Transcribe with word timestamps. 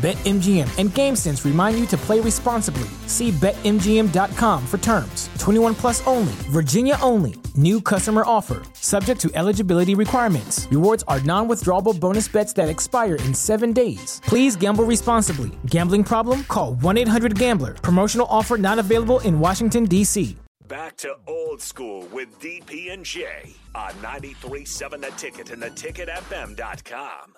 BetMGM 0.00 0.78
and 0.78 0.88
GameSense 0.88 1.44
remind 1.44 1.78
you 1.78 1.84
to 1.88 1.96
play 1.98 2.20
responsibly. 2.20 2.88
See 3.06 3.32
BetMGM.com 3.32 4.66
for 4.66 4.78
terms. 4.78 5.28
21 5.38 5.74
plus 5.74 6.06
only, 6.06 6.32
Virginia 6.48 6.96
only. 7.02 7.34
New 7.54 7.82
customer 7.82 8.22
offer, 8.24 8.62
subject 8.72 9.20
to 9.20 9.30
eligibility 9.34 9.94
requirements. 9.94 10.66
Rewards 10.70 11.04
are 11.06 11.20
non 11.20 11.48
withdrawable 11.48 11.98
bonus 12.00 12.28
bets 12.28 12.54
that 12.54 12.70
expire 12.70 13.16
in 13.16 13.34
seven 13.34 13.74
days. 13.74 14.22
Please 14.24 14.56
gamble 14.56 14.84
responsibly. 14.84 15.50
Gambling 15.66 16.04
problem? 16.04 16.44
Call 16.44 16.76
1 16.76 16.96
800 16.96 17.38
Gambler. 17.38 17.74
Promotional 17.74 18.26
offer 18.30 18.56
not 18.56 18.78
available 18.78 19.20
in 19.20 19.38
Washington, 19.38 19.84
D.C. 19.84 20.34
Back 20.66 20.96
to 20.98 21.14
old 21.26 21.60
school 21.60 22.08
with 22.10 22.38
DP 22.38 22.90
and 22.90 23.04
J 23.04 23.52
on 23.74 23.90
93.7 24.00 25.00
The 25.02 25.10
Ticket 25.10 25.50
and 25.50 25.62
theticketfm.com. 25.62 27.34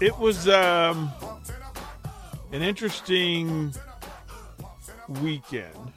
It 0.00 0.18
was 0.18 0.48
um, 0.48 1.12
an 2.52 2.62
interesting 2.62 3.72
weekend 5.08 5.92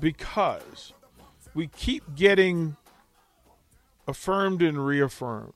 because 0.00 0.94
we 1.54 1.68
keep 1.68 2.14
getting 2.14 2.76
affirmed 4.08 4.62
and 4.62 4.84
reaffirmed 4.84 5.52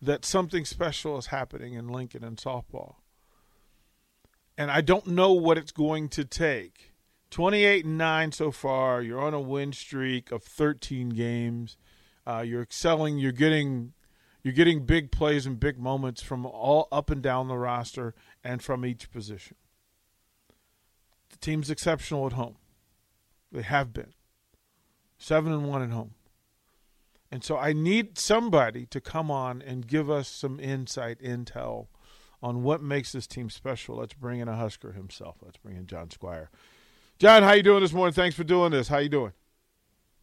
that 0.00 0.24
something 0.24 0.64
special 0.64 1.18
is 1.18 1.26
happening 1.26 1.74
in 1.74 1.88
Lincoln 1.88 2.24
and 2.24 2.38
softball. 2.38 2.96
And 4.56 4.70
I 4.70 4.80
don't 4.80 5.06
know 5.08 5.32
what 5.32 5.58
it's 5.58 5.72
going 5.72 6.08
to 6.10 6.24
take. 6.24 6.92
28 7.30 7.84
and 7.84 7.98
9 7.98 8.32
so 8.32 8.50
far. 8.50 9.02
You're 9.02 9.20
on 9.20 9.34
a 9.34 9.40
win 9.40 9.72
streak 9.72 10.32
of 10.32 10.42
13 10.42 11.10
games. 11.10 11.76
Uh, 12.26 12.40
you're 12.40 12.62
excelling. 12.62 13.18
You're 13.18 13.32
getting 13.32 13.92
you're 14.42 14.54
getting 14.54 14.84
big 14.84 15.10
plays 15.12 15.46
and 15.46 15.58
big 15.58 15.78
moments 15.78 16.22
from 16.22 16.44
all 16.46 16.88
up 16.90 17.10
and 17.10 17.22
down 17.22 17.48
the 17.48 17.56
roster 17.56 18.14
and 18.42 18.62
from 18.62 18.84
each 18.84 19.10
position. 19.10 19.56
The 21.30 21.38
team's 21.38 21.70
exceptional 21.70 22.26
at 22.26 22.32
home. 22.32 22.56
They 23.50 23.62
have 23.62 23.92
been. 23.92 24.14
7 25.18 25.52
and 25.52 25.68
1 25.68 25.82
at 25.82 25.90
home. 25.90 26.14
And 27.30 27.44
so 27.44 27.56
I 27.56 27.72
need 27.72 28.18
somebody 28.18 28.84
to 28.86 29.00
come 29.00 29.30
on 29.30 29.62
and 29.62 29.86
give 29.86 30.10
us 30.10 30.28
some 30.28 30.60
insight, 30.60 31.18
intel 31.20 31.86
on 32.42 32.62
what 32.62 32.82
makes 32.82 33.12
this 33.12 33.26
team 33.26 33.48
special. 33.48 33.96
Let's 33.96 34.14
bring 34.14 34.40
in 34.40 34.48
a 34.48 34.56
Husker 34.56 34.92
himself. 34.92 35.36
Let's 35.40 35.56
bring 35.56 35.76
in 35.76 35.86
Jon 35.86 36.08
Squier. 36.08 36.48
Jon, 37.18 37.42
how 37.42 37.52
you 37.52 37.62
doing 37.62 37.82
this 37.82 37.92
morning? 37.92 38.12
Thanks 38.12 38.34
for 38.34 38.44
doing 38.44 38.72
this. 38.72 38.88
How 38.88 38.98
you 38.98 39.08
doing? 39.08 39.32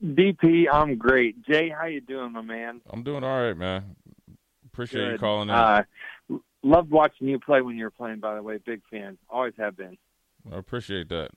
DP, 0.03 0.65
I'm 0.71 0.97
great. 0.97 1.41
Jay, 1.43 1.69
how 1.69 1.87
you 1.87 2.01
doing, 2.01 2.33
my 2.33 2.41
man? 2.41 2.81
I'm 2.89 3.03
doing 3.03 3.23
all 3.23 3.41
right, 3.41 3.57
man. 3.57 3.95
Appreciate 4.79 5.03
Good. 5.03 5.11
you 5.11 5.17
calling 5.17 5.49
in. 5.49 5.55
Uh, 5.55 5.83
loved 6.63 6.89
watching 6.89 7.27
you 7.27 7.37
play 7.37 7.61
when 7.61 7.77
you 7.77 7.83
were 7.83 7.91
playing. 7.91 8.19
By 8.19 8.35
the 8.35 8.41
way, 8.41 8.59
big 8.65 8.81
fan. 8.89 9.17
Always 9.29 9.53
have 9.57 9.75
been. 9.75 9.97
I 10.49 10.57
appreciate 10.57 11.09
that. 11.09 11.31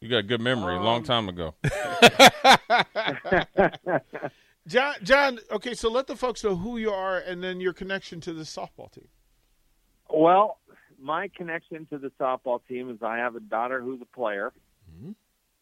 You 0.00 0.08
got 0.08 0.26
good 0.26 0.40
memory. 0.40 0.74
Um, 0.74 0.82
long 0.82 1.04
time 1.04 1.28
ago. 1.28 1.54
Jon, 4.66 4.94
Jon, 5.04 5.38
okay, 5.52 5.74
so 5.74 5.88
let 5.88 6.08
the 6.08 6.16
folks 6.16 6.42
know 6.42 6.56
who 6.56 6.78
you 6.78 6.90
are 6.90 7.18
and 7.18 7.44
then 7.44 7.60
your 7.60 7.72
connection 7.72 8.20
to 8.22 8.32
the 8.32 8.42
softball 8.42 8.90
team. 8.90 9.06
Well, 10.12 10.58
my 11.00 11.28
connection 11.28 11.86
to 11.86 11.98
the 11.98 12.10
softball 12.20 12.60
team 12.68 12.90
is 12.90 12.98
I 13.02 13.18
have 13.18 13.36
a 13.36 13.40
daughter 13.40 13.80
who's 13.80 14.00
a 14.02 14.16
player, 14.16 14.52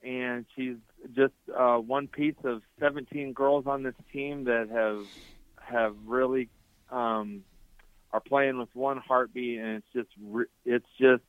and 0.03 0.47
she's 0.57 0.77
just 1.15 1.35
uh, 1.55 1.77
one 1.77 2.09
piece 2.09 2.37
of 2.45 2.63
17 2.81 3.35
girls 3.35 3.67
on 3.67 3.83
this 3.83 3.95
team 4.13 4.45
that 4.45 4.69
have 4.73 5.05
have 5.57 5.95
really 6.07 6.49
um, 6.91 7.43
are 8.13 8.21
playing 8.21 8.59
with 8.59 8.69
one 8.75 8.99
heartbeat, 8.99 9.59
and 9.59 9.77
it's 9.77 9.87
just 9.95 10.09
re- 10.23 10.47
it's 10.65 10.89
just 11.01 11.23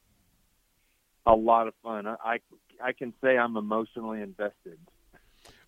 a 1.25 1.35
lot 1.35 1.67
of 1.67 1.73
fun. 1.83 2.07
I 2.07 2.15
I, 2.23 2.39
I 2.81 2.91
can 2.93 3.13
say 3.21 3.37
I'm 3.37 3.57
emotionally 3.57 4.21
invested. 4.21 4.79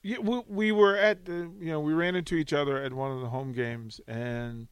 Yeah, 0.03 0.17
we, 0.19 0.41
we 0.47 0.71
were 0.71 0.95
at 0.95 1.25
the, 1.25 1.51
you 1.59 1.71
know, 1.71 1.79
we 1.79 1.93
ran 1.93 2.15
into 2.15 2.35
each 2.35 2.53
other 2.53 2.81
at 2.81 2.91
one 2.91 3.11
of 3.11 3.21
the 3.21 3.29
home 3.29 3.51
games, 3.51 4.01
and 4.07 4.67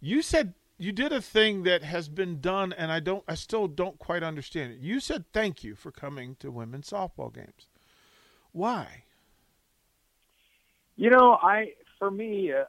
you 0.00 0.22
said 0.22 0.54
you 0.76 0.90
did 0.90 1.12
a 1.12 1.22
thing 1.22 1.62
that 1.62 1.84
has 1.84 2.08
been 2.08 2.40
done, 2.40 2.72
and 2.72 2.90
I 2.90 2.98
don't, 2.98 3.22
I 3.28 3.36
still 3.36 3.68
don't 3.68 3.98
quite 3.98 4.24
understand 4.24 4.72
it. 4.72 4.80
You 4.80 4.98
said 4.98 5.24
thank 5.32 5.62
you 5.62 5.76
for 5.76 5.92
coming 5.92 6.34
to 6.40 6.50
women's 6.50 6.90
softball 6.90 7.32
games. 7.32 7.68
Why? 8.50 9.04
You 10.96 11.10
know, 11.10 11.38
I 11.40 11.74
for 11.98 12.10
me, 12.10 12.52
uh, 12.52 12.64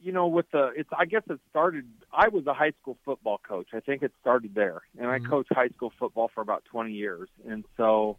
you 0.00 0.12
know, 0.12 0.26
with 0.26 0.50
the 0.52 0.72
it's 0.76 0.90
I 0.96 1.04
guess 1.06 1.22
it 1.28 1.40
started. 1.50 1.88
I 2.12 2.28
was 2.28 2.46
a 2.46 2.54
high 2.54 2.72
school 2.80 2.98
football 3.04 3.38
coach. 3.38 3.68
I 3.72 3.80
think 3.80 4.02
it 4.02 4.12
started 4.20 4.54
there, 4.54 4.82
and 4.98 5.08
I 5.08 5.18
Mhm. 5.18 5.28
coached 5.28 5.52
high 5.52 5.68
school 5.68 5.92
football 5.98 6.28
for 6.28 6.40
about 6.40 6.64
20 6.66 6.92
years, 6.92 7.28
and 7.46 7.64
so 7.76 8.18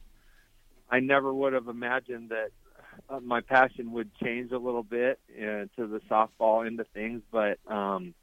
I 0.90 1.00
never 1.00 1.34
would 1.34 1.54
have 1.54 1.68
imagined 1.68 2.30
that 2.30 2.52
uh, 3.10 3.20
my 3.20 3.42
passion 3.42 3.92
would 3.92 4.14
change 4.16 4.52
a 4.52 4.58
little 4.58 4.84
bit 4.84 5.20
uh, 5.38 5.66
to 5.76 5.88
the 5.88 6.02
softball 6.10 6.66
end 6.66 6.80
of 6.80 6.88
things. 6.90 7.22
But 7.32 7.60
um, 7.68 8.14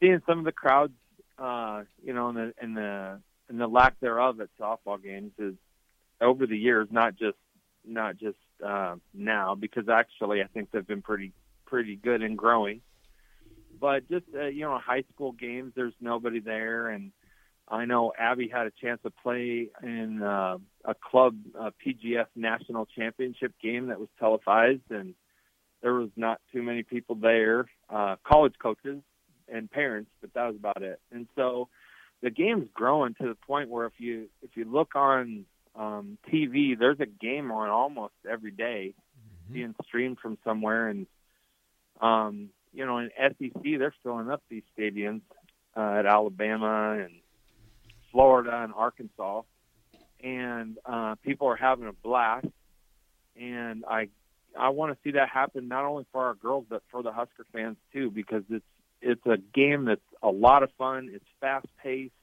seeing 0.00 0.20
some 0.26 0.38
of 0.38 0.44
the 0.44 0.52
crowds, 0.52 0.94
uh, 1.38 1.84
you 2.02 2.12
know, 2.12 2.28
and 2.28 2.36
the 2.36 2.54
and 2.60 2.76
the 2.76 3.20
and 3.48 3.60
the 3.60 3.66
lack 3.66 3.98
thereof 4.00 4.40
at 4.40 4.48
softball 4.58 5.02
games 5.02 5.32
is 5.38 5.54
over 6.20 6.46
the 6.46 6.56
years, 6.56 6.88
not 6.90 7.16
just 7.16 7.38
not 7.84 8.16
just 8.16 8.38
uh, 8.64 8.96
now, 9.14 9.54
because 9.54 9.88
actually 9.88 10.42
I 10.42 10.46
think 10.46 10.70
they've 10.70 10.86
been 10.86 11.02
pretty 11.02 11.32
pretty 11.66 11.96
good 11.96 12.22
and 12.22 12.36
growing. 12.36 12.80
But 13.78 14.08
just 14.08 14.24
uh, 14.34 14.46
you 14.46 14.62
know, 14.62 14.78
high 14.78 15.04
school 15.14 15.32
games, 15.32 15.72
there's 15.76 15.94
nobody 16.00 16.40
there, 16.40 16.88
and 16.88 17.12
I 17.68 17.84
know 17.84 18.12
Abbie 18.18 18.48
had 18.48 18.66
a 18.66 18.70
chance 18.70 19.00
to 19.02 19.10
play 19.10 19.68
in 19.82 20.22
uh, 20.22 20.58
a 20.84 20.94
club 20.94 21.36
uh, 21.58 21.70
PGF 21.84 22.26
national 22.34 22.86
championship 22.86 23.52
game 23.62 23.88
that 23.88 23.98
was 23.98 24.08
televised, 24.18 24.90
and 24.90 25.14
there 25.82 25.94
was 25.94 26.10
not 26.16 26.40
too 26.52 26.62
many 26.62 26.84
people 26.84 27.16
there, 27.16 27.66
uh, 27.90 28.16
college 28.24 28.54
coaches 28.60 29.02
and 29.48 29.70
parents, 29.70 30.10
but 30.20 30.32
that 30.34 30.46
was 30.46 30.56
about 30.56 30.82
it. 30.82 31.00
And 31.12 31.26
so 31.36 31.68
the 32.22 32.30
game's 32.30 32.68
growing 32.72 33.14
to 33.14 33.28
the 33.28 33.34
point 33.34 33.68
where 33.68 33.86
if 33.86 33.94
you 33.98 34.28
if 34.42 34.56
you 34.56 34.64
look 34.64 34.94
on 34.94 35.44
um, 35.74 36.18
TV, 36.32 36.78
there's 36.78 37.00
a 37.00 37.06
game 37.06 37.50
on 37.50 37.68
almost 37.68 38.14
every 38.28 38.50
day 38.50 38.94
being 39.52 39.74
streamed 39.86 40.18
from 40.18 40.38
somewhere, 40.44 40.88
and 40.88 41.06
um, 42.00 42.50
you 42.72 42.84
know, 42.84 42.98
in 42.98 43.10
SEC, 43.18 43.62
they're 43.62 43.94
filling 44.02 44.30
up 44.30 44.42
these 44.48 44.62
stadiums 44.78 45.22
uh, 45.76 45.98
at 45.98 46.06
Alabama 46.06 46.98
and 47.02 47.14
Florida 48.12 48.62
and 48.62 48.72
Arkansas, 48.74 49.42
and 50.22 50.78
uh, 50.84 51.14
people 51.22 51.48
are 51.48 51.56
having 51.56 51.86
a 51.86 51.92
blast. 51.92 52.46
And 53.38 53.84
I, 53.86 54.08
I 54.58 54.70
want 54.70 54.92
to 54.92 54.98
see 55.04 55.12
that 55.12 55.28
happen 55.28 55.68
not 55.68 55.84
only 55.84 56.06
for 56.12 56.24
our 56.24 56.34
girls 56.34 56.64
but 56.68 56.82
for 56.90 57.02
the 57.02 57.12
Husker 57.12 57.46
fans 57.52 57.76
too, 57.92 58.10
because 58.10 58.42
it's 58.50 58.64
it's 59.02 59.26
a 59.26 59.36
game 59.36 59.84
that's 59.84 60.00
a 60.22 60.30
lot 60.30 60.62
of 60.62 60.70
fun. 60.78 61.10
It's 61.12 61.24
fast 61.40 61.66
paced. 61.82 62.14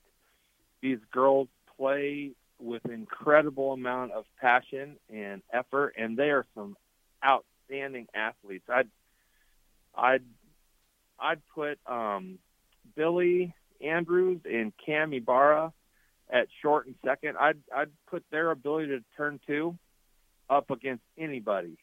These 0.81 0.97
girls 1.11 1.47
play 1.77 2.31
with 2.59 2.85
incredible 2.85 3.73
amount 3.73 4.11
of 4.11 4.25
passion 4.39 4.97
and 5.13 5.41
effort, 5.51 5.93
and 5.97 6.17
they 6.17 6.31
are 6.31 6.45
some 6.55 6.75
outstanding 7.23 8.07
athletes. 8.13 8.65
I'd 8.69 8.89
I'd 9.95 10.23
I'd 11.19 11.41
put 11.53 11.79
um, 11.85 12.39
Billie 12.95 13.53
Andrews 13.81 14.41
and 14.45 14.73
Cam 14.83 15.13
Ibarra 15.13 15.73
at 16.29 16.47
short 16.61 16.87
and 16.87 16.95
second. 17.05 17.37
I'd 17.37 17.59
I'd 17.75 17.91
put 18.09 18.23
their 18.31 18.51
ability 18.51 18.87
to 18.89 19.03
turn 19.15 19.39
two 19.45 19.77
up 20.49 20.71
against 20.71 21.03
anybody 21.17 21.77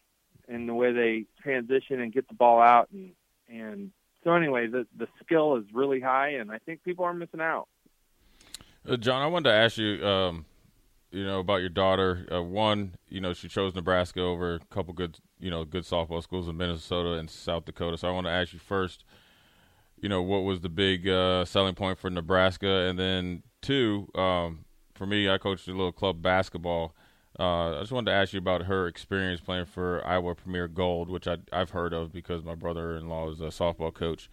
in 0.49 0.67
the 0.67 0.75
way 0.75 0.93
they 0.93 1.27
transition 1.43 2.01
and 2.01 2.13
get 2.13 2.29
the 2.29 2.35
ball 2.35 2.61
out 2.61 2.89
and 2.93 3.13
and 3.49 3.91
so 4.25 4.33
anyway 4.33 4.67
the 4.67 4.87
the 4.97 5.09
skill 5.25 5.57
is 5.57 5.65
really 5.73 6.01
high 6.01 6.31
and 6.31 6.51
I 6.51 6.59
think 6.59 6.83
people 6.83 7.05
are 7.05 7.15
missing 7.15 7.41
out. 7.41 7.69
Uh, 8.89 8.97
Jon, 8.97 9.23
I 9.23 9.27
wanted 9.27 9.51
to 9.51 9.55
ask 9.55 9.77
you, 9.77 10.05
um, 10.07 10.47
you 11.11 11.25
know, 11.25 11.41
about 11.41 11.61
your 11.61 11.69
daughter. 11.69 12.27
Uh, 12.33 12.43
one, 12.43 12.95
you 13.09 13.21
know, 13.21 13.33
she 13.33 13.49
chose 13.49 13.75
Nebraska 13.75 14.21
over 14.21 14.55
a 14.55 14.61
couple 14.71 14.95
good, 14.95 15.19
you 15.39 15.51
know, 15.51 15.65
good 15.65 15.85
softball 15.85 16.23
schools 16.23 16.49
in 16.49 16.57
Minnesota 16.57 17.15
and 17.15 17.29
South 17.29 17.65
Dakota. 17.65 17.99
So 17.99 18.09
I 18.09 18.13
want 18.13 18.27
to 18.27 18.31
ask 18.31 18.53
you 18.53 18.59
first, 18.59 19.05
you 20.01 20.09
know, 20.09 20.23
what 20.23 20.41
was 20.41 20.61
the 20.61 20.69
big 20.69 21.09
uh, 21.09 21.45
selling 21.45 21.75
point 21.75 21.99
for 21.99 22.11
Nebraska, 22.11 22.87
and 22.89 22.99
then 22.99 23.43
two, 23.61 24.09
um, 24.15 24.65
for 24.95 25.07
me, 25.07 25.29
I 25.29 25.39
coached 25.39 25.69
a 25.69 25.73
little 25.73 25.93
club 25.93 26.23
basketball. 26.23 26.95
Uh, 27.39 27.77
I 27.77 27.81
just 27.81 27.93
wanted 27.93 28.11
to 28.11 28.17
ask 28.17 28.33
you 28.33 28.39
about 28.39 28.63
her 28.63 28.87
experience 28.87 29.41
playing 29.41 29.67
for 29.67 30.07
Iowa 30.07 30.35
Premier 30.35 30.69
Gold, 30.69 31.09
which 31.09 31.27
I, 31.27 31.39
have 31.53 31.71
heard 31.71 31.93
of 31.93 32.13
because 32.13 32.45
my 32.45 32.55
brother-in-law 32.55 33.31
is 33.31 33.41
a 33.41 33.45
softball 33.45 33.95
coach. 33.95 34.31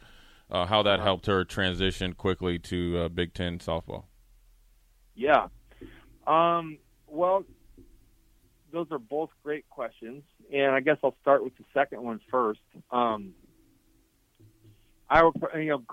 Uh, 0.50 0.66
how 0.66 0.82
that 0.84 1.00
helped 1.00 1.26
her 1.26 1.44
transition 1.44 2.14
quickly 2.14 2.58
to 2.60 2.98
uh, 2.98 3.08
Big 3.10 3.34
Ten 3.34 3.60
softball. 3.60 4.06
Yeah. 5.14 5.48
Um, 6.28 6.78
well, 7.08 7.46
those 8.72 8.88
are 8.92 9.00
both 9.00 9.30
great 9.44 9.68
questions, 9.70 10.24
and 10.54 10.72
I 10.72 10.82
guess 10.82 10.98
I'll 11.04 11.16
start 11.22 11.44
with 11.44 11.58
the 11.58 11.64
second 11.74 12.04
one 12.04 12.20
first. 12.30 12.60
Um, 12.92 13.34
I, 15.10 15.22
you 15.56 15.70
know, 15.70 15.84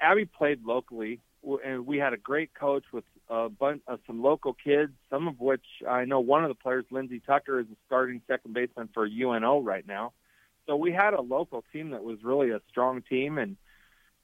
Abbie 0.00 0.26
played 0.26 0.64
locally, 0.64 1.18
and 1.64 1.86
we 1.86 1.98
had 1.98 2.12
a 2.12 2.16
great 2.16 2.54
coach 2.54 2.84
with 2.92 3.04
a 3.28 3.48
bunch 3.48 3.82
of 3.88 3.98
some 4.06 4.22
local 4.22 4.54
kids. 4.54 4.92
Some 5.10 5.26
of 5.26 5.40
which 5.40 5.64
I 5.88 6.04
know 6.04 6.20
one 6.20 6.44
of 6.44 6.48
the 6.48 6.54
players, 6.54 6.84
Lindsey 6.90 7.20
Tucker, 7.26 7.58
is 7.58 7.66
a 7.66 7.76
starting 7.86 8.22
second 8.28 8.54
baseman 8.54 8.88
for 8.94 9.06
UNO 9.06 9.60
right 9.60 9.86
now. 9.86 10.12
So 10.66 10.76
we 10.76 10.92
had 10.92 11.14
a 11.14 11.20
local 11.20 11.64
team 11.72 11.90
that 11.90 12.04
was 12.04 12.22
really 12.22 12.50
a 12.50 12.60
strong 12.68 13.02
team, 13.02 13.38
and 13.38 13.56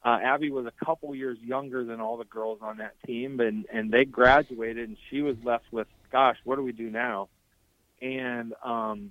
uh, 0.06 0.18
Abbie 0.22 0.52
was 0.52 0.66
a 0.66 0.84
couple 0.84 1.12
years 1.16 1.36
younger 1.42 1.84
than 1.84 2.00
all 2.00 2.16
the 2.16 2.24
girls 2.24 2.60
on 2.62 2.78
that 2.78 2.94
team, 3.04 3.40
and 3.40 3.66
and 3.72 3.90
they 3.90 4.04
graduated, 4.04 4.88
and 4.88 4.96
she 5.10 5.20
was 5.20 5.36
left 5.42 5.64
with, 5.72 5.88
gosh, 6.12 6.36
what 6.44 6.54
do 6.54 6.62
we 6.62 6.70
do 6.70 6.88
now? 6.90 7.28
And 8.00 8.54
um, 8.64 9.10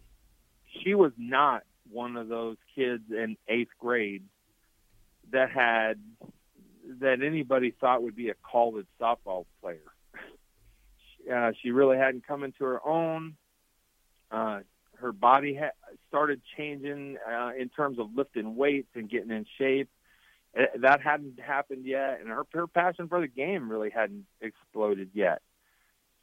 she 0.79 0.95
was 0.95 1.11
not 1.17 1.63
one 1.91 2.15
of 2.15 2.29
those 2.29 2.55
kids 2.75 3.03
in 3.11 3.35
eighth 3.49 3.71
grade 3.77 4.23
that 5.33 5.51
had 5.51 5.99
that 7.01 7.21
anybody 7.21 7.71
thought 7.71 8.01
would 8.01 8.15
be 8.15 8.29
a 8.29 8.35
college 8.49 8.87
softball 8.99 9.45
player. 9.61 9.79
Uh, 11.25 11.53
she 11.63 11.71
really 11.71 11.97
hadn't 11.97 12.23
come 12.27 12.43
into 12.43 12.63
her 12.63 12.87
own. 12.87 13.35
Uh, 14.29 14.59
her 14.99 15.11
body 15.11 15.55
ha- 15.59 15.71
started 16.07 16.39
changing 16.55 17.17
uh, 17.27 17.49
in 17.59 17.67
terms 17.69 17.97
of 17.97 18.15
lifting 18.15 18.55
weights 18.55 18.89
and 18.93 19.09
getting 19.09 19.31
in 19.31 19.43
shape. 19.57 19.89
Uh, 20.57 20.63
that 20.79 21.01
hadn't 21.01 21.39
happened 21.39 21.85
yet, 21.85 22.19
and 22.21 22.29
her, 22.29 22.43
her 22.53 22.67
passion 22.67 23.07
for 23.07 23.19
the 23.19 23.27
game 23.27 23.69
really 23.69 23.89
hadn't 23.89 24.25
exploded 24.41 25.09
yet. 25.13 25.41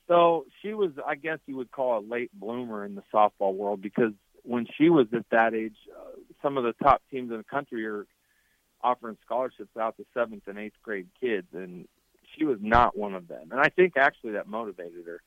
So 0.08 0.46
she 0.60 0.74
was, 0.74 0.90
I 1.06 1.14
guess 1.14 1.38
you 1.46 1.56
would 1.56 1.70
call 1.70 1.98
a 1.98 2.04
late 2.04 2.30
bloomer 2.32 2.84
in 2.84 2.94
the 2.94 3.02
softball 3.12 3.54
world 3.54 3.82
because 3.82 4.12
when 4.42 4.66
she 4.76 4.88
was 4.88 5.06
at 5.12 5.28
that 5.30 5.54
age, 5.54 5.76
uh, 5.96 6.18
some 6.42 6.56
of 6.56 6.64
the 6.64 6.72
top 6.82 7.02
teams 7.10 7.30
in 7.30 7.36
the 7.36 7.44
country 7.44 7.86
are 7.86 8.06
offering 8.82 9.16
scholarships 9.24 9.76
out 9.78 9.96
to 9.96 10.04
seventh 10.12 10.42
and 10.48 10.58
eighth 10.58 10.74
grade 10.82 11.08
kids, 11.20 11.46
and 11.52 11.86
she 12.36 12.44
was 12.44 12.58
not 12.60 12.96
one 12.96 13.14
of 13.14 13.28
them. 13.28 13.48
And 13.52 13.60
I 13.60 13.68
think 13.68 13.96
actually 13.96 14.32
that 14.32 14.48
motivated 14.48 15.06
her. 15.06 15.20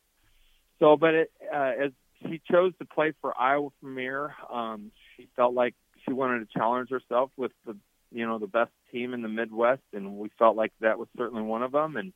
So, 0.80 0.98
but 0.98 1.14
it, 1.14 1.32
uh, 1.54 1.72
as 1.86 1.92
she 2.22 2.42
chose 2.52 2.74
to 2.80 2.86
play 2.86 3.14
for 3.22 3.34
Iowa 3.40 3.70
Premier, 3.82 4.36
um, 4.52 4.92
she 5.16 5.28
felt 5.36 5.54
like 5.54 5.74
she 6.06 6.14
wanted 6.14 6.40
to 6.40 6.58
challenge 6.58 6.90
herself 6.90 7.32
with 7.38 7.52
the 7.66 7.78
you 8.12 8.26
know 8.26 8.40
the 8.40 8.48
best 8.48 8.72
team 8.96 9.14
in 9.14 9.22
the 9.22 9.28
Midwest, 9.28 9.82
and 9.94 10.18
we 10.18 10.30
felt 10.40 10.56
like 10.56 10.72
that 10.80 10.98
was 10.98 11.10
certainly 11.18 11.44
one 11.44 11.64
of 11.64 11.74
them. 11.74 11.98
And 11.98 12.14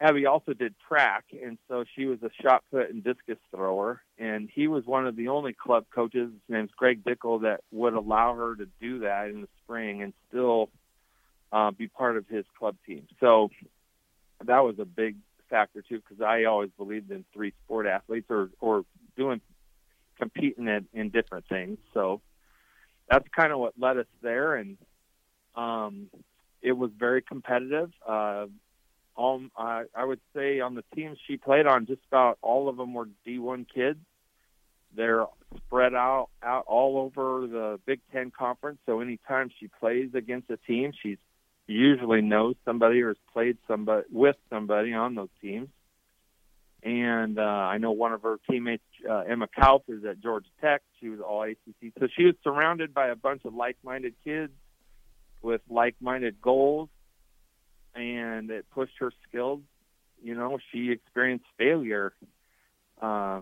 Abbie 0.00 0.24
also 0.24 0.54
did 0.54 0.74
track, 0.88 1.24
and 1.44 1.58
so 1.68 1.84
she 1.94 2.06
was 2.06 2.18
a 2.22 2.30
shot 2.42 2.64
put 2.70 2.88
and 2.90 3.04
discus 3.04 3.36
thrower. 3.54 4.00
And 4.16 4.48
he 4.50 4.66
was 4.66 4.86
one 4.86 5.06
of 5.06 5.16
the 5.16 5.28
only 5.28 5.52
club 5.52 5.84
coaches, 5.94 6.30
his 6.32 6.54
name's 6.54 6.70
Greg 6.74 7.04
Dickel, 7.04 7.42
that 7.42 7.60
would 7.70 7.92
allow 7.92 8.34
her 8.34 8.56
to 8.56 8.66
do 8.80 9.00
that 9.00 9.28
in 9.28 9.42
the 9.42 9.48
spring 9.62 10.02
and 10.02 10.14
still 10.28 10.70
uh, 11.52 11.70
be 11.70 11.88
part 11.88 12.16
of 12.16 12.26
his 12.28 12.46
club 12.58 12.76
team. 12.86 13.06
So 13.20 13.50
that 14.46 14.60
was 14.60 14.76
a 14.78 14.86
big 14.86 15.16
factor 15.50 15.82
too, 15.82 16.00
because 16.00 16.22
I 16.22 16.44
always 16.44 16.70
believed 16.78 17.10
in 17.10 17.24
three 17.34 17.52
sport 17.64 17.86
athletes 17.86 18.28
or 18.30 18.48
or 18.60 18.84
doing 19.16 19.42
competing 20.18 20.68
in, 20.68 20.86
in 20.94 21.10
different 21.10 21.46
things. 21.48 21.78
So 21.92 22.22
that's 23.10 23.26
kind 23.36 23.52
of 23.52 23.58
what 23.58 23.74
led 23.78 23.98
us 23.98 24.06
there, 24.22 24.54
and 24.54 24.78
um, 25.54 26.08
it 26.62 26.72
was 26.72 26.90
very 26.98 27.22
competitive. 27.22 27.90
Uh, 28.06 28.46
all 29.16 29.42
I, 29.56 29.84
I 29.94 30.04
would 30.04 30.20
say 30.34 30.60
on 30.60 30.74
the 30.74 30.84
teams 30.94 31.18
she 31.26 31.36
played 31.36 31.66
on, 31.66 31.86
just 31.86 32.00
about 32.08 32.38
all 32.42 32.68
of 32.68 32.76
them 32.76 32.94
were 32.94 33.08
D1 33.26 33.66
kids. 33.72 33.98
They're 34.96 35.26
spread 35.66 35.94
out 35.94 36.28
out 36.42 36.64
all 36.66 36.98
over 36.98 37.46
the 37.46 37.78
Big 37.86 38.00
Ten 38.12 38.30
conference. 38.30 38.78
So 38.86 39.00
anytime 39.00 39.50
she 39.60 39.68
plays 39.68 40.10
against 40.14 40.50
a 40.50 40.56
team, 40.56 40.92
she's 41.00 41.18
usually 41.66 42.22
knows 42.22 42.56
somebody 42.64 43.00
or 43.02 43.08
has 43.08 43.16
played 43.32 43.56
somebody 43.68 44.04
with 44.10 44.36
somebody 44.48 44.92
on 44.92 45.14
those 45.14 45.28
teams. 45.40 45.68
And 46.82 47.38
uh, 47.38 47.42
I 47.42 47.78
know 47.78 47.92
one 47.92 48.12
of 48.12 48.22
her 48.22 48.38
teammates, 48.50 48.82
uh, 49.08 49.18
Emma 49.28 49.46
Kauth, 49.46 49.82
is 49.88 50.04
at 50.04 50.20
Georgia 50.20 50.48
Tech. 50.60 50.82
She 50.98 51.10
was 51.10 51.20
all 51.20 51.42
ACC, 51.42 51.92
so 51.98 52.08
she 52.16 52.24
was 52.24 52.34
surrounded 52.42 52.94
by 52.94 53.08
a 53.08 53.16
bunch 53.16 53.44
of 53.44 53.54
like-minded 53.54 54.14
kids 54.24 54.52
with 55.42 55.60
like-minded 55.68 56.40
goals 56.40 56.88
and 57.94 58.50
it 58.50 58.66
pushed 58.70 58.94
her 58.98 59.12
skills. 59.28 59.60
You 60.22 60.34
know, 60.34 60.58
she 60.70 60.90
experienced 60.90 61.46
failure 61.58 62.12
uh, 63.00 63.40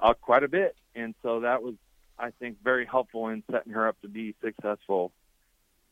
uh, 0.00 0.14
quite 0.20 0.42
a 0.42 0.48
bit, 0.48 0.74
and 0.94 1.14
so 1.22 1.40
that 1.40 1.62
was, 1.62 1.74
I 2.18 2.32
think, 2.32 2.56
very 2.62 2.84
helpful 2.86 3.28
in 3.28 3.44
setting 3.50 3.72
her 3.72 3.86
up 3.86 4.00
to 4.02 4.08
be 4.08 4.34
successful 4.42 5.12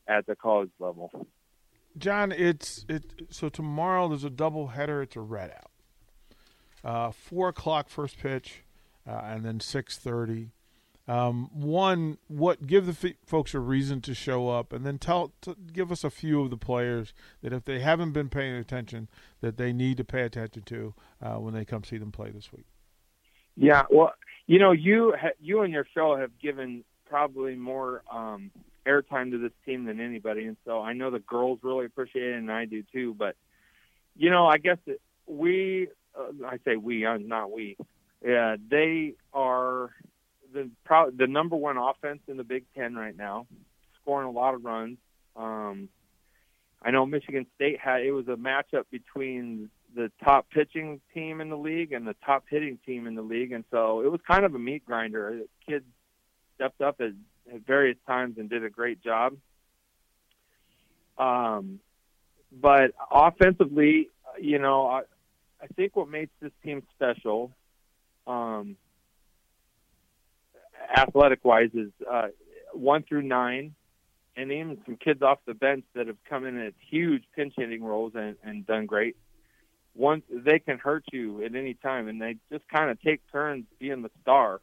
at 0.07 0.25
the 0.25 0.35
college 0.35 0.71
level. 0.79 1.27
Jon, 1.97 2.31
it's 2.31 2.85
it. 2.89 3.03
So 3.29 3.49
tomorrow 3.49 4.09
there's 4.09 4.23
a 4.23 4.29
double 4.29 4.67
header. 4.67 5.01
It's 5.01 5.15
a 5.15 5.21
red 5.21 5.51
out. 5.51 5.71
Uh, 6.83 7.11
Four 7.11 7.49
o'clock 7.49 7.89
first 7.89 8.17
pitch, 8.17 8.63
uh, 9.07 9.21
and 9.23 9.43
then 9.45 9.59
six 9.59 9.97
thirty. 9.97 10.49
Um, 11.11 11.49
one, 11.51 12.19
what 12.29 12.65
give 12.67 12.85
the 12.85 13.09
f- 13.09 13.17
folks 13.25 13.53
a 13.53 13.59
reason 13.59 13.99
to 13.99 14.13
show 14.13 14.47
up, 14.47 14.71
and 14.71 14.85
then 14.85 14.97
tell 14.97 15.33
give 15.73 15.91
us 15.91 16.05
a 16.05 16.09
few 16.09 16.41
of 16.41 16.51
the 16.51 16.55
players 16.55 17.13
that 17.41 17.51
if 17.51 17.65
they 17.65 17.79
haven't 17.79 18.13
been 18.13 18.29
paying 18.29 18.53
attention, 18.53 19.09
that 19.41 19.57
they 19.57 19.73
need 19.73 19.97
to 19.97 20.05
pay 20.05 20.21
attention 20.21 20.61
to 20.67 20.93
uh, 21.21 21.33
when 21.33 21.53
they 21.53 21.65
come 21.65 21.83
see 21.83 21.97
them 21.97 22.13
play 22.13 22.31
this 22.31 22.53
week. 22.53 22.63
Yeah, 23.57 23.83
well, 23.89 24.13
you 24.47 24.57
know, 24.57 24.71
you 24.71 25.13
ha- 25.19 25.35
you 25.41 25.63
and 25.63 25.73
your 25.73 25.85
show 25.93 26.15
have 26.15 26.31
given 26.39 26.85
probably 27.09 27.55
more 27.57 28.03
um, 28.09 28.49
airtime 28.87 29.31
to 29.31 29.37
this 29.37 29.51
team 29.65 29.83
than 29.83 29.99
anybody, 29.99 30.45
and 30.45 30.55
so 30.63 30.79
I 30.79 30.93
know 30.93 31.11
the 31.11 31.19
girls 31.19 31.59
really 31.61 31.87
appreciate 31.87 32.23
it, 32.23 32.37
and 32.37 32.49
I 32.49 32.63
do 32.63 32.83
too. 32.89 33.15
But 33.19 33.35
you 34.15 34.29
know, 34.29 34.47
I 34.47 34.59
guess 34.59 34.77
we, 35.27 35.89
uh, 36.17 36.47
I 36.47 36.59
say 36.63 36.77
we, 36.77 37.05
I'm 37.05 37.27
not 37.27 37.51
we. 37.51 37.75
Yeah, 38.25 38.55
they 38.69 39.15
are 39.33 39.91
the 40.53 40.69
pro- 40.83 41.11
the 41.11 41.27
number 41.27 41.55
one 41.55 41.77
offense 41.77 42.21
in 42.27 42.37
the 42.37 42.43
Big 42.43 42.65
Ten 42.75 42.95
right 42.95 43.15
now, 43.15 43.47
scoring 44.01 44.27
a 44.27 44.31
lot 44.31 44.53
of 44.53 44.63
runs. 44.63 44.97
Um, 45.35 45.89
I 46.81 46.91
know 46.91 47.05
Michigan 47.05 47.45
State 47.55 47.79
had 47.79 48.01
it 48.01 48.11
was 48.11 48.27
a 48.27 48.35
matchup 48.35 48.85
between 48.91 49.69
the 49.95 50.11
top 50.23 50.49
pitching 50.49 51.01
team 51.13 51.41
in 51.41 51.49
the 51.49 51.57
league 51.57 51.91
and 51.91 52.07
the 52.07 52.15
top 52.25 52.45
hitting 52.49 52.79
team 52.85 53.07
in 53.07 53.15
the 53.15 53.21
league, 53.21 53.51
and 53.51 53.63
so 53.71 54.01
it 54.01 54.11
was 54.11 54.21
kind 54.27 54.45
of 54.45 54.55
a 54.55 54.59
meat 54.59 54.85
grinder. 54.85 55.41
Kids 55.67 55.85
stepped 56.55 56.81
up 56.81 57.01
at, 57.01 57.11
at 57.53 57.65
various 57.65 57.97
times 58.07 58.37
and 58.37 58.49
did 58.49 58.63
a 58.63 58.69
great 58.69 59.03
job. 59.03 59.35
Um, 61.17 61.79
but 62.51 62.91
offensively, 63.11 64.09
you 64.39 64.59
know, 64.59 64.87
I, 64.87 65.01
I 65.61 65.67
think 65.75 65.95
what 65.95 66.09
makes 66.09 66.31
this 66.41 66.51
team 66.63 66.83
special 66.95 67.51
um, 68.27 68.77
athletic 70.95 71.43
wise 71.43 71.69
is 71.73 71.91
uh, 72.09 72.27
one 72.73 73.03
through 73.03 73.23
nine, 73.23 73.75
and 74.35 74.51
even 74.51 74.77
some 74.85 74.95
kids 74.95 75.21
off 75.21 75.39
the 75.45 75.53
bench 75.53 75.83
that 75.93 76.07
have 76.07 76.17
come 76.29 76.45
in 76.45 76.57
at 76.59 76.73
huge 76.89 77.23
pinch 77.35 77.53
hitting 77.57 77.83
roles 77.83 78.13
and, 78.15 78.35
and 78.43 78.65
done 78.65 78.85
great. 78.85 79.15
One, 79.93 80.23
they 80.29 80.59
can 80.59 80.77
hurt 80.77 81.03
you 81.11 81.43
at 81.43 81.53
any 81.53 81.73
time, 81.73 82.07
and 82.07 82.21
they 82.21 82.37
just 82.51 82.67
kind 82.69 82.89
of 82.89 83.01
take 83.01 83.19
turns 83.31 83.65
being 83.79 84.01
the 84.01 84.11
star 84.21 84.61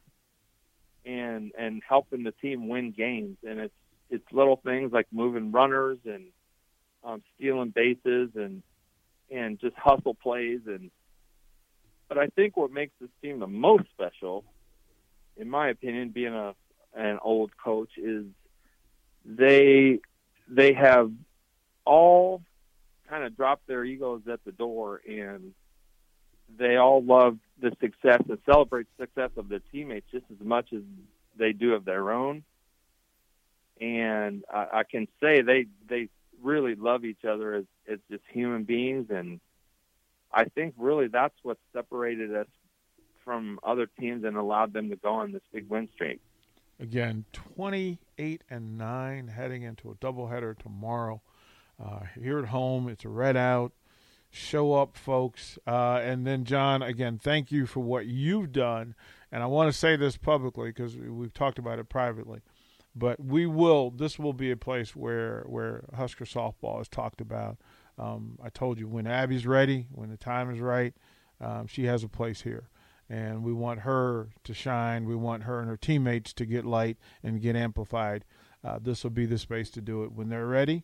and 1.05 1.51
and 1.57 1.81
helping 1.87 2.23
the 2.23 2.31
team 2.31 2.67
win 2.67 2.91
games. 2.91 3.37
And 3.47 3.59
it's 3.59 3.73
it's 4.09 4.25
little 4.31 4.57
things 4.57 4.91
like 4.91 5.07
moving 5.11 5.51
runners 5.51 5.99
and 6.05 6.25
um, 7.03 7.21
stealing 7.35 7.69
bases 7.69 8.31
and 8.35 8.63
and 9.29 9.59
just 9.59 9.75
hustle 9.75 10.15
plays 10.15 10.61
and. 10.65 10.91
But 12.07 12.17
I 12.17 12.25
think 12.25 12.57
what 12.57 12.71
makes 12.71 12.93
this 12.99 13.11
team 13.21 13.37
the 13.37 13.45
most 13.45 13.83
special 13.93 14.43
in 15.39 15.49
my 15.49 15.69
opinion, 15.69 16.09
being 16.09 16.33
a 16.33 16.53
an 16.93 17.19
old 17.21 17.51
coach, 17.57 17.91
is 17.97 18.25
they 19.25 19.99
they 20.47 20.73
have 20.73 21.11
all 21.85 22.41
kind 23.09 23.23
of 23.23 23.35
drop 23.35 23.61
their 23.67 23.83
egos 23.83 24.21
at 24.31 24.43
the 24.45 24.51
door 24.51 25.01
and 25.07 25.53
they 26.57 26.75
all 26.77 27.03
love 27.03 27.37
the 27.59 27.71
success 27.79 28.21
and 28.27 28.37
celebrate 28.45 28.87
the 28.97 29.03
success 29.03 29.31
of 29.37 29.49
their 29.49 29.61
teammates 29.71 30.05
just 30.11 30.25
as 30.31 30.45
much 30.45 30.73
as 30.73 30.81
they 31.37 31.51
do 31.53 31.73
of 31.73 31.85
their 31.85 32.11
own. 32.11 32.43
And 33.79 34.43
I, 34.51 34.67
I 34.73 34.83
can 34.83 35.07
say 35.21 35.41
they 35.41 35.67
they 35.87 36.09
really 36.41 36.75
love 36.75 37.05
each 37.05 37.23
other 37.23 37.53
as 37.53 37.65
as 37.87 37.99
just 38.11 38.23
human 38.31 38.63
beings, 38.63 39.07
and 39.09 39.39
I 40.33 40.45
think 40.45 40.75
really 40.77 41.07
that's 41.07 41.35
what 41.43 41.57
separated 41.73 42.35
us 42.35 42.47
from 43.29 43.59
other 43.61 43.85
teams 43.85 44.23
and 44.23 44.35
allowed 44.35 44.73
them 44.73 44.89
to 44.89 44.95
go 44.95 45.13
on 45.13 45.31
this 45.31 45.43
big 45.53 45.69
win 45.69 45.87
streak. 45.93 46.19
Again, 46.79 47.25
28 47.31 48.41
and 48.49 48.75
9 48.75 49.27
heading 49.27 49.61
into 49.61 49.91
a 49.91 49.93
doubleheader 49.93 50.57
tomorrow. 50.57 51.21
Uh, 51.79 51.99
here 52.19 52.39
at 52.39 52.45
home, 52.45 52.89
it's 52.89 53.05
a 53.05 53.09
red 53.09 53.37
out. 53.37 53.71
Show 54.31 54.73
up, 54.73 54.97
folks. 54.97 55.59
Uh, 55.67 55.99
and 56.01 56.25
then, 56.25 56.43
Jon, 56.43 56.81
again, 56.81 57.19
thank 57.21 57.51
you 57.51 57.67
for 57.67 57.81
what 57.81 58.07
you've 58.07 58.51
done. 58.51 58.95
And 59.31 59.43
I 59.43 59.45
want 59.45 59.71
to 59.71 59.77
say 59.77 59.95
this 59.95 60.17
publicly 60.17 60.69
because 60.69 60.97
we've 60.97 61.33
talked 61.33 61.59
about 61.59 61.77
it 61.77 61.87
privately. 61.87 62.41
But 62.95 63.23
we 63.23 63.45
will, 63.45 63.91
this 63.91 64.17
will 64.17 64.33
be 64.33 64.49
a 64.49 64.57
place 64.57 64.95
where, 64.95 65.43
where 65.45 65.83
Husker 65.95 66.25
softball 66.25 66.81
is 66.81 66.87
talked 66.87 67.21
about. 67.21 67.57
Um, 67.99 68.39
I 68.43 68.49
told 68.49 68.79
you 68.79 68.87
when 68.87 69.05
Abbie's 69.05 69.45
ready, 69.45 69.85
when 69.91 70.09
the 70.09 70.17
time 70.17 70.49
is 70.49 70.59
right, 70.59 70.95
um, 71.39 71.67
she 71.67 71.85
has 71.85 72.03
a 72.03 72.07
place 72.07 72.41
here 72.41 72.69
and 73.09 73.43
we 73.43 73.53
want 73.53 73.81
her 73.81 74.29
to 74.43 74.53
shine. 74.53 75.05
We 75.05 75.15
want 75.15 75.43
her 75.43 75.59
and 75.59 75.67
her 75.67 75.77
teammates 75.77 76.33
to 76.33 76.45
get 76.45 76.65
light 76.65 76.97
and 77.23 77.41
get 77.41 77.55
amplified. 77.55 78.23
Uh, 78.63 78.79
this 78.81 79.03
will 79.03 79.11
be 79.11 79.25
the 79.25 79.37
space 79.37 79.69
to 79.71 79.81
do 79.81 80.03
it. 80.03 80.11
When 80.11 80.29
they're 80.29 80.45
ready, 80.45 80.83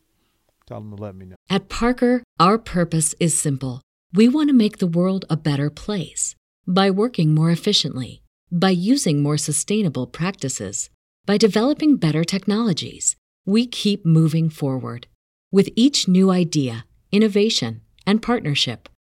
tell 0.66 0.80
them 0.80 0.96
to 0.96 1.02
let 1.02 1.14
me 1.14 1.26
know. 1.26 1.36
At 1.48 1.68
Parker, 1.68 2.22
our 2.40 2.58
purpose 2.58 3.14
is 3.20 3.38
simple. 3.38 3.82
We 4.12 4.28
want 4.28 4.48
to 4.48 4.54
make 4.54 4.78
the 4.78 4.86
world 4.86 5.24
a 5.28 5.36
better 5.36 5.70
place 5.70 6.34
by 6.66 6.90
working 6.90 7.34
more 7.34 7.50
efficiently, 7.50 8.22
by 8.50 8.70
using 8.70 9.22
more 9.22 9.36
sustainable 9.36 10.06
practices, 10.06 10.90
by 11.26 11.36
developing 11.36 11.96
better 11.96 12.24
technologies. 12.24 13.16
We 13.44 13.66
keep 13.66 14.04
moving 14.04 14.48
forward. 14.50 15.06
With 15.52 15.70
each 15.76 16.08
new 16.08 16.30
idea, 16.30 16.86
innovation, 17.12 17.82
and 18.06 18.22
partnership, 18.22 18.88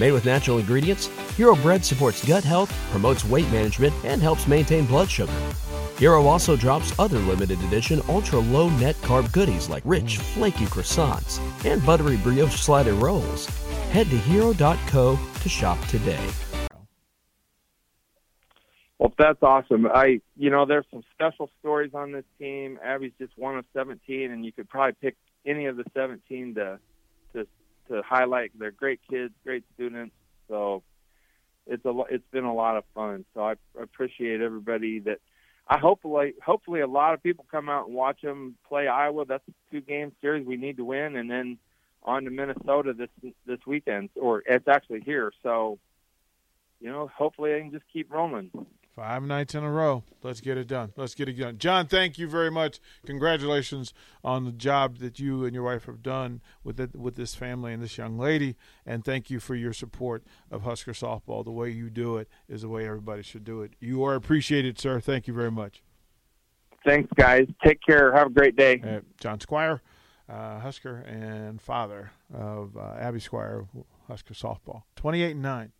Made 0.00 0.12
with 0.12 0.24
natural 0.24 0.56
ingredients, 0.56 1.08
Hero 1.36 1.54
Bread 1.54 1.84
supports 1.84 2.26
gut 2.26 2.42
health, 2.42 2.72
promotes 2.90 3.22
weight 3.22 3.48
management, 3.52 3.92
and 4.02 4.22
helps 4.22 4.46
maintain 4.46 4.86
blood 4.86 5.10
sugar. 5.10 5.30
Hero 5.98 6.24
also 6.24 6.56
drops 6.56 6.98
other 6.98 7.18
limited 7.18 7.60
edition 7.64 8.00
ultra 8.08 8.38
low 8.38 8.70
net 8.70 8.96
carb 9.02 9.30
goodies 9.30 9.68
like 9.68 9.82
rich, 9.84 10.16
flaky 10.16 10.64
croissants 10.64 11.38
and 11.66 11.84
buttery 11.84 12.16
brioche 12.16 12.58
slider 12.58 12.94
rolls. 12.94 13.44
Head 13.92 14.08
to 14.08 14.16
hero.co 14.16 15.18
to 15.42 15.48
shop 15.50 15.78
today. 15.88 16.30
Well, 18.98 19.12
that's 19.18 19.42
awesome. 19.42 19.86
I, 19.86 20.22
you 20.34 20.48
know, 20.48 20.64
there's 20.64 20.86
some 20.90 21.02
special 21.12 21.50
stories 21.60 21.90
on 21.92 22.12
this 22.12 22.24
team. 22.38 22.78
Abbie's 22.82 23.12
just 23.18 23.32
one 23.36 23.58
of 23.58 23.66
17, 23.74 24.30
and 24.30 24.46
you 24.46 24.52
could 24.52 24.68
probably 24.70 24.94
pick 25.02 25.16
any 25.44 25.66
of 25.66 25.76
the 25.76 25.84
17 25.94 26.54
to 26.54 26.78
to 27.34 27.46
to 27.90 28.02
highlight. 28.02 28.52
They're 28.58 28.70
great 28.70 29.00
kids, 29.08 29.34
great 29.44 29.64
students. 29.74 30.14
So 30.48 30.82
it's 31.66 31.84
a 31.84 31.94
it's 32.10 32.26
been 32.30 32.44
a 32.44 32.54
lot 32.54 32.76
of 32.76 32.84
fun. 32.94 33.24
So 33.34 33.42
I 33.42 33.54
appreciate 33.80 34.40
everybody 34.40 35.00
that. 35.00 35.18
I 35.72 35.78
hopefully 35.78 36.34
hopefully 36.44 36.80
a 36.80 36.86
lot 36.88 37.14
of 37.14 37.22
people 37.22 37.46
come 37.48 37.68
out 37.68 37.86
and 37.86 37.94
watch 37.94 38.22
them 38.22 38.56
play 38.68 38.88
Iowa. 38.88 39.24
That's 39.24 39.46
a 39.48 39.52
two 39.70 39.80
game 39.80 40.10
series 40.20 40.44
we 40.44 40.56
need 40.56 40.78
to 40.78 40.84
win, 40.84 41.14
and 41.14 41.30
then 41.30 41.58
on 42.02 42.24
to 42.24 42.30
Minnesota 42.30 42.92
this 42.92 43.32
this 43.46 43.60
weekend, 43.66 44.10
or 44.16 44.42
it's 44.46 44.66
actually 44.66 45.00
here. 45.00 45.32
So 45.44 45.78
you 46.80 46.90
know, 46.90 47.08
hopefully 47.14 47.54
I 47.54 47.60
can 47.60 47.70
just 47.70 47.84
keep 47.92 48.10
rolling. 48.10 48.50
Five 48.94 49.22
nights 49.22 49.54
in 49.54 49.62
a 49.62 49.70
row. 49.70 50.02
Let's 50.22 50.40
get 50.40 50.58
it 50.58 50.66
done. 50.66 50.92
Let's 50.96 51.14
get 51.14 51.28
it 51.28 51.34
done. 51.34 51.58
Jon, 51.58 51.86
thank 51.86 52.18
you 52.18 52.28
very 52.28 52.50
much. 52.50 52.80
Congratulations 53.06 53.94
on 54.24 54.44
the 54.44 54.52
job 54.52 54.98
that 54.98 55.20
you 55.20 55.44
and 55.44 55.54
your 55.54 55.62
wife 55.62 55.86
have 55.86 56.02
done 56.02 56.40
with 56.64 56.80
it, 56.80 56.96
with 56.96 57.14
this 57.14 57.34
family 57.34 57.72
and 57.72 57.82
this 57.82 57.96
young 57.96 58.18
lady. 58.18 58.56
And 58.84 59.04
thank 59.04 59.30
you 59.30 59.38
for 59.38 59.54
your 59.54 59.72
support 59.72 60.24
of 60.50 60.62
Husker 60.62 60.92
softball. 60.92 61.44
The 61.44 61.52
way 61.52 61.70
you 61.70 61.88
do 61.88 62.16
it 62.16 62.28
is 62.48 62.62
the 62.62 62.68
way 62.68 62.86
everybody 62.86 63.22
should 63.22 63.44
do 63.44 63.62
it. 63.62 63.74
You 63.78 64.02
are 64.04 64.16
appreciated, 64.16 64.78
sir. 64.78 65.00
Thank 65.00 65.28
you 65.28 65.34
very 65.34 65.52
much. 65.52 65.82
Thanks, 66.84 67.10
guys. 67.14 67.46
Take 67.64 67.80
care. 67.82 68.12
Have 68.12 68.28
a 68.28 68.30
great 68.30 68.56
day. 68.56 68.82
Uh, 68.84 69.00
Jon 69.20 69.38
Squier, 69.38 69.80
uh, 70.28 70.58
Husker, 70.58 70.96
and 70.96 71.60
father 71.60 72.10
of 72.34 72.76
uh, 72.76 72.96
Abbie 72.98 73.20
Squier, 73.20 73.68
Husker 74.08 74.34
softball. 74.34 74.82
28 74.96 75.32
and 75.32 75.42
9. 75.42 75.72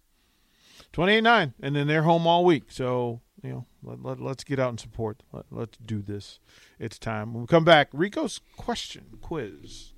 28 0.93 1.21
9 1.21 1.55
and 1.63 1.77
then 1.77 1.87
they're 1.87 2.03
home 2.03 2.27
all 2.27 2.45
week 2.45 2.65
so 2.69 3.21
you 3.43 3.51
know 3.51 3.67
let, 3.83 4.21
let, 4.21 4.39
us 4.39 4.45
get 4.45 4.59
out 4.59 4.69
and 4.69 4.81
support 4.81 5.23
let, 5.33 5.45
let's 5.51 5.79
do 5.79 6.03
this 6.03 6.39
it's 6.79 6.99
time 6.99 7.33
when 7.33 7.43
we 7.43 7.47
come 7.47 7.65
back 7.65 7.89
rico's 7.93 8.41
question 8.57 9.19
quiz 9.21 9.93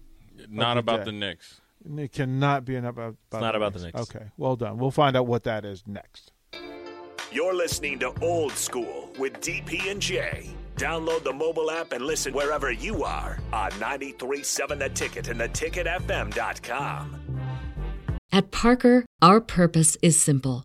not 0.48 0.78
about 0.78 0.98
day. 0.98 1.04
the 1.06 1.12
Knicks. 1.12 1.60
It 1.84 2.12
cannot 2.12 2.64
be 2.64 2.76
about. 2.76 2.90
about 2.90 3.16
it's 3.30 3.40
not 3.40 3.52
the 3.52 3.56
about 3.58 3.72
Knicks. 3.74 3.92
the 3.92 3.98
Knicks. 3.98 4.14
Okay, 4.14 4.26
well 4.36 4.56
done. 4.56 4.78
We'll 4.78 4.90
find 4.90 5.16
out 5.16 5.26
what 5.26 5.44
that 5.44 5.64
is 5.64 5.84
next. 5.86 6.32
You're 7.30 7.54
listening 7.54 7.98
to 8.00 8.12
Old 8.20 8.52
School 8.52 9.10
with 9.18 9.40
DP 9.40 9.90
and 9.90 10.00
J. 10.00 10.50
Download 10.76 11.22
the 11.22 11.32
mobile 11.32 11.70
app 11.70 11.92
and 11.92 12.04
listen 12.04 12.32
wherever 12.32 12.70
you 12.70 13.04
are 13.04 13.38
on 13.52 13.70
93.7 13.72 14.78
The 14.78 14.88
Ticket 14.90 15.28
and 15.28 15.40
theticketfm.com. 15.40 17.18
At 18.30 18.50
Parker, 18.50 19.04
our 19.20 19.40
purpose 19.40 19.96
is 20.02 20.20
simple 20.20 20.64